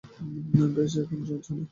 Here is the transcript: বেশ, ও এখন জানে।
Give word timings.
বেশ, 0.75 0.93
ও 0.95 0.99
এখন 1.01 1.19
জানে। 1.27 1.63